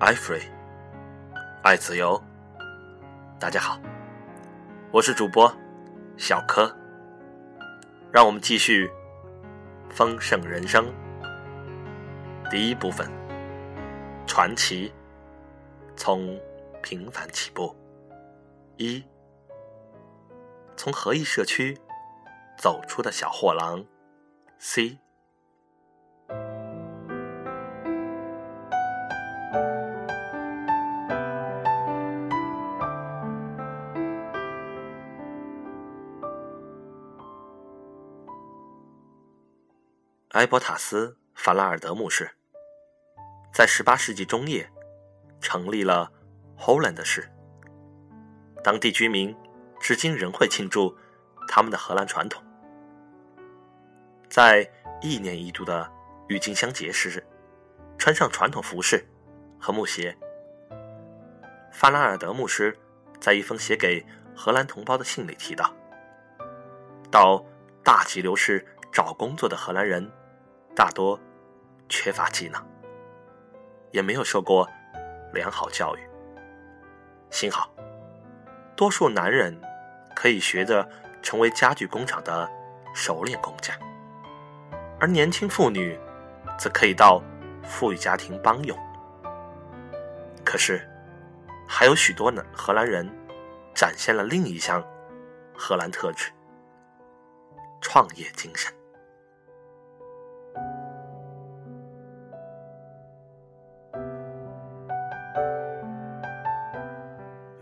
[0.00, 0.40] 爱 free，
[1.62, 2.18] 爱自由。
[3.38, 3.78] 大家好，
[4.90, 5.54] 我是主播
[6.16, 6.74] 小柯。
[8.10, 8.90] 让我们继续
[9.90, 10.90] 丰盛人生
[12.50, 13.06] 第一部分：
[14.26, 14.90] 传奇
[15.96, 16.40] 从
[16.82, 17.76] 平凡起步。
[18.78, 19.04] 一，
[20.78, 21.78] 从合一社区
[22.56, 23.84] 走出的小货郎。
[24.58, 24.98] C。
[40.34, 42.30] 埃伯塔斯·法拉尔德牧师
[43.52, 44.70] 在18世纪中叶
[45.40, 46.12] 成立了
[46.56, 47.28] Holland 市，
[48.62, 49.36] 当地居民
[49.80, 50.96] 至今仍会庆祝
[51.48, 52.40] 他们的荷兰传统。
[54.28, 54.70] 在
[55.02, 55.90] 一年一度的
[56.28, 57.26] 郁金香节时，
[57.98, 59.04] 穿上传统服饰
[59.58, 60.16] 和木鞋。
[61.72, 62.78] 法拉尔德牧师
[63.18, 65.74] 在一封写给荷兰同胞的信里提到
[67.10, 67.44] ：“到
[67.82, 70.08] 大急流市找工作的荷兰人。”
[70.74, 71.18] 大多
[71.88, 72.62] 缺乏技能，
[73.90, 74.68] 也没有受过
[75.32, 76.00] 良好教育。
[77.30, 77.70] 幸好，
[78.76, 79.60] 多数男人
[80.14, 80.88] 可以学着
[81.22, 82.48] 成为家具工厂的
[82.94, 83.76] 熟练工匠，
[84.98, 85.98] 而年轻妇女
[86.58, 87.22] 则可以到
[87.62, 88.76] 富裕家庭帮佣。
[90.44, 90.88] 可是，
[91.68, 93.08] 还有许多呢荷兰人
[93.74, 94.82] 展现了另一项
[95.56, 96.32] 荷兰特质——
[97.80, 98.72] 创业精神。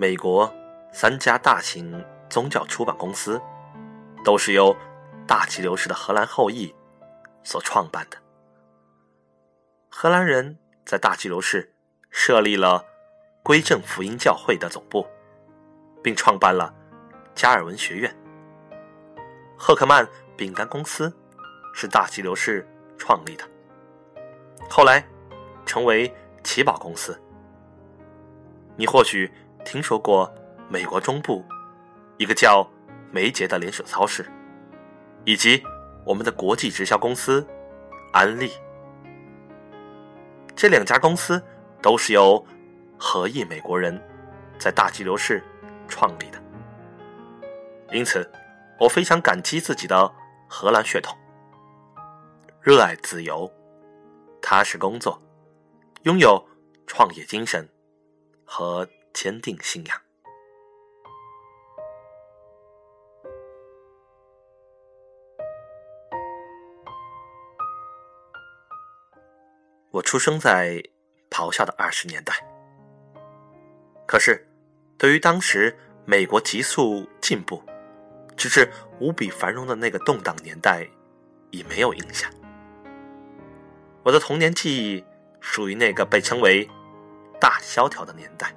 [0.00, 0.54] 美国
[0.92, 3.42] 三家大型宗教出版公司，
[4.24, 4.74] 都是由
[5.26, 6.72] 大吉流士的荷兰后裔
[7.42, 8.16] 所创办的。
[9.90, 10.56] 荷兰人
[10.86, 11.74] 在大吉流士
[12.10, 12.84] 设立了
[13.42, 15.04] 归正福音教会的总部，
[16.00, 16.72] 并创办了
[17.34, 18.16] 加尔文学院。
[19.56, 21.12] 赫克曼饼干公司
[21.74, 22.64] 是大吉流士
[22.96, 23.44] 创立的，
[24.70, 25.04] 后来
[25.66, 26.14] 成为
[26.44, 27.20] 奇宝公司。
[28.76, 29.28] 你或许。
[29.70, 30.32] 听说过
[30.66, 31.44] 美国中部
[32.16, 32.66] 一个叫
[33.12, 34.24] 梅杰的连锁超市，
[35.26, 35.62] 以及
[36.06, 37.46] 我们的国际直销公司
[38.10, 38.50] 安利。
[40.56, 41.42] 这两家公司
[41.82, 42.42] 都是由
[42.98, 44.02] 合裔美国人
[44.58, 45.44] 在大激流市
[45.86, 46.42] 创立的，
[47.92, 48.26] 因此
[48.80, 50.10] 我非常感激自己的
[50.48, 51.14] 荷兰血统，
[52.62, 53.52] 热爱自由，
[54.40, 55.20] 踏实工作，
[56.04, 56.42] 拥有
[56.86, 57.68] 创业精神
[58.46, 58.88] 和。
[59.20, 60.00] 坚定信仰。
[69.90, 70.80] 我出生在
[71.28, 72.32] 咆哮的二十年代，
[74.06, 74.46] 可是
[74.96, 77.60] 对于当时美国急速进步、
[78.36, 78.70] 直至
[79.00, 80.88] 无比繁荣的那个动荡年代，
[81.50, 82.30] 已没有印象。
[84.04, 85.04] 我的童年记忆
[85.40, 86.70] 属于那个被称为
[87.40, 88.54] “大萧条”的年代。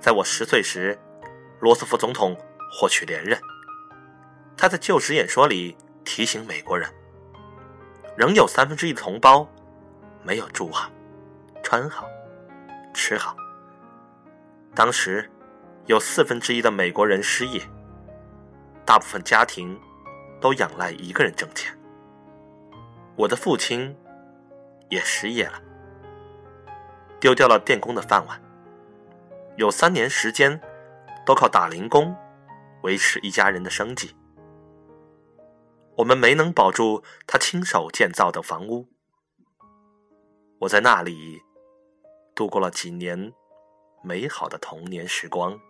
[0.00, 0.98] 在我十岁时，
[1.60, 2.34] 罗斯福总统
[2.72, 3.38] 获取连任。
[4.56, 6.90] 他在就职演说里提醒美国人，
[8.16, 9.46] 仍有三分之一的同胞
[10.22, 10.90] 没有住好、
[11.62, 12.06] 穿好、
[12.94, 13.36] 吃好。
[14.74, 15.30] 当时
[15.84, 17.60] 有四分之一的美国人失业，
[18.86, 19.78] 大部分家庭
[20.40, 21.78] 都仰赖一个人挣钱。
[23.16, 23.94] 我的父亲
[24.88, 25.60] 也失业了，
[27.20, 28.40] 丢掉了电工的饭碗。
[29.60, 30.58] 有三年时间，
[31.26, 32.16] 都靠打零工
[32.82, 34.16] 维持一家人的生计。
[35.98, 38.88] 我们没能保住他亲手建造的房屋。
[40.60, 41.42] 我在那里
[42.34, 43.34] 度过了几年
[44.02, 45.60] 美好的童年时光。